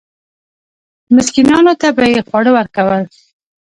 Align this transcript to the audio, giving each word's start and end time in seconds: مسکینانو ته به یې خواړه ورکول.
مسکینانو 1.15 1.73
ته 1.81 1.87
به 1.95 2.05
یې 2.13 2.19
خواړه 2.27 2.51
ورکول. 2.57 3.03